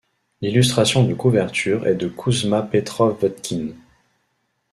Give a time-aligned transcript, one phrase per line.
[0.41, 3.75] L'illustration de couverture est de Kouzma Petrov-Vodkine.